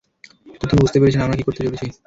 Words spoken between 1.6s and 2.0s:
চলেছি?